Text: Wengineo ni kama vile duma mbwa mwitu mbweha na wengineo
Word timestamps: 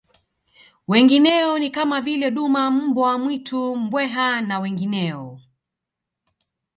Wengineo 0.87 1.59
ni 1.59 1.69
kama 1.69 2.01
vile 2.01 2.31
duma 2.31 2.71
mbwa 2.71 3.17
mwitu 3.17 3.75
mbweha 3.75 4.41
na 4.41 4.59
wengineo 4.59 5.39